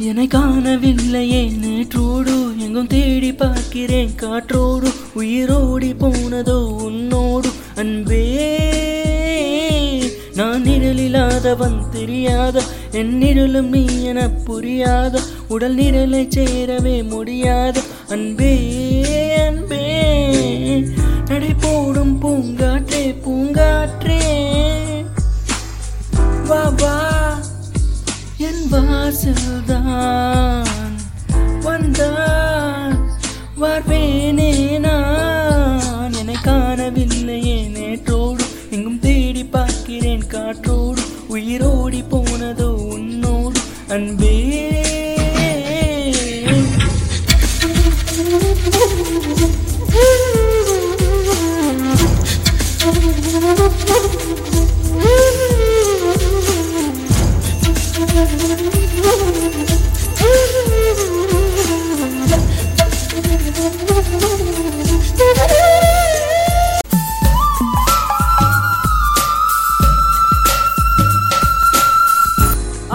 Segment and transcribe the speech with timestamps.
[0.00, 4.14] என்னை காணவில்லையே நேற்றோடு எங்கும் தேடி பார்க்கிறேன்.
[4.14, 8.52] காற்றோடு உயிரோடி போனதோ உன்னோடு அன்பே.
[10.34, 12.62] நான் நிழலில்லாதவன் தெரியாத.
[12.92, 15.20] என் நிழலும் நீ என புரியாத.
[15.48, 17.80] உடல் நிழலை சேரவே முடியாத.
[18.08, 18.56] அன்பே
[19.46, 20.06] அன்பே.
[21.28, 21.54] நடை
[28.88, 30.64] என் வாசல்தான்
[31.62, 32.96] வந்தான்
[34.78, 36.12] நான்.
[36.12, 44.87] என்னை காணவில்லையே நேற்றோடு எங்கும் தேடி பார்க்கிறேன் காற்றோடு உயிரோடி போனதோ உன்னோடு அன்பே.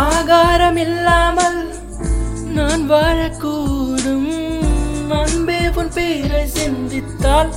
[0.03, 1.59] ஆகாரம் இல்லாமல்
[2.57, 4.29] நான் வாழக்கூடும்.
[5.19, 7.51] அன்பே உன் பேரை சிந்தித்தால்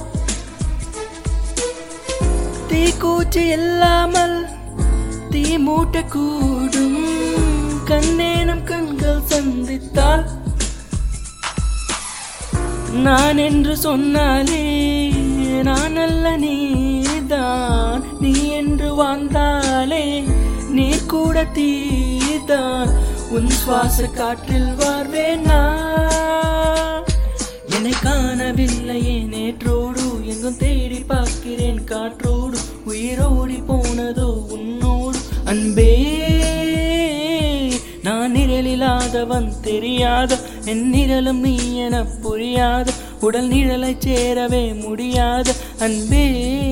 [2.71, 4.37] தீக்கூச்சி இல்லாமல்
[5.31, 6.76] தீ மூட்டக்கூடும்.
[9.79, 10.25] சந்தித்தால்
[12.99, 14.63] நான் என்று சொன்னாலே
[15.63, 18.03] நான் அல்ல நீதான்.
[18.21, 20.05] நீ என்று வாழ்ந்தாலே
[20.71, 22.91] நீ கூட தீதான்
[23.31, 25.61] உன் சுவாச காற்றில் வாழ்வேனா
[27.75, 32.36] என்னை காணவில்லையே நேற்றோடு எங்கும் தேடி பார்க்கிறேன் காற்றோ
[38.27, 42.93] நான் நிழலில்லாதவன் தெரியாத என் நிழலும் நீ என புரியாத.
[43.21, 45.53] உடல் நிழலை சேரவே முடியாத.
[45.79, 46.66] அன்பே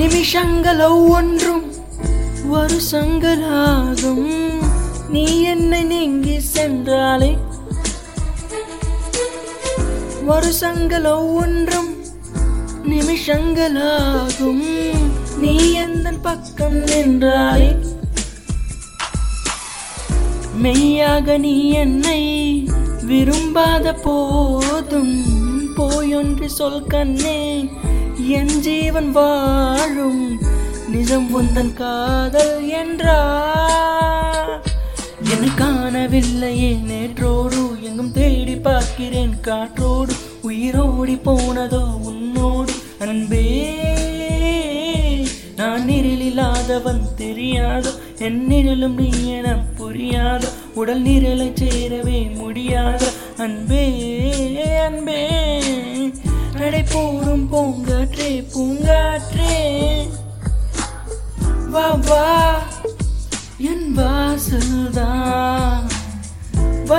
[0.00, 1.64] நிமிஷங்கள் ஒவ்வொன்றும்
[2.52, 4.28] வருஷங்களாகும்.
[5.08, 7.30] நீ என்னை நீங்கி சென்றாலே.
[10.24, 11.90] வருஷங்கள் ஒவ்வொன்றும்
[12.88, 14.64] நிமிஷங்களாகும்.
[15.38, 17.70] நீ எந்த பக்கம் நின்றாலே
[20.54, 22.20] மெய்யாக நீ என்னை
[23.02, 25.14] விரும்பாத போதும்
[25.76, 27.38] போயொன்று சொல் கண்ணே.
[28.60, 30.40] என் ஜீவன் வாழும்
[30.88, 33.14] நிஜம் உந்தன் காதல் என்றா?
[35.32, 39.40] என்ன காணவில்லையே நேற்றோடு எங்கும் தேடி பார்க்கிறேன்?
[39.40, 40.12] காற்றோடு
[40.42, 42.74] உயிரோடி போனதோ உன்னோடு?
[42.98, 43.44] அன்பே
[45.56, 47.92] நான் நிரலில்லாதவன் தெரியாதோ?
[48.18, 50.44] என் நிழலும் நீ என புரியாத?
[50.74, 53.04] உடல் நிரலை சேரவே முடியாத?
[53.38, 53.86] அன்பே
[54.80, 55.20] அன்பே
[56.54, 57.79] நடை போரும் போம்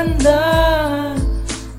[0.01, 1.17] வந்தால்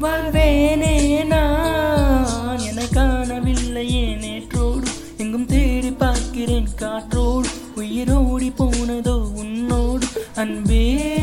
[0.00, 2.58] வருவேனே நான்.
[2.58, 7.48] என காணவில்லையே நேற்றோடு எங்கும் தேடி பார்க்கிறேன் காற்றோடு.
[7.76, 10.06] உயிரோடி போனதோ உன்னோடு.
[10.34, 11.18] அன்பே